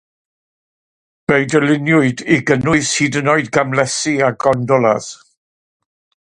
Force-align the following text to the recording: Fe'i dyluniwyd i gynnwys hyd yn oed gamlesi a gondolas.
Fe'i 1.31 1.45
dyluniwyd 1.53 2.23
i 2.37 2.39
gynnwys 2.51 2.95
hyd 3.03 3.19
yn 3.23 3.31
oed 3.35 3.53
gamlesi 3.59 4.15
a 4.31 4.31
gondolas. 4.45 5.13